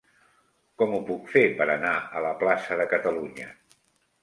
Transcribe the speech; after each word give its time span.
Com 0.81 0.95
ho 0.95 1.01
puc 1.09 1.29
fer 1.35 1.43
per 1.59 1.67
anar 1.75 1.93
a 2.21 2.25
la 2.29 2.33
plaça 2.41 2.81
de 2.83 2.91
Catalunya? 2.97 3.55